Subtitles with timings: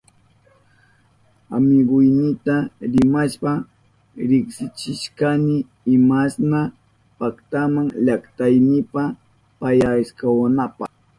[1.55, 2.55] Amiguynita
[2.91, 3.51] rimashpa
[4.29, 5.55] riksichishkani
[5.95, 6.59] imashna
[7.17, 9.03] paktama llaktaynipa
[9.59, 10.85] pasyawananpa.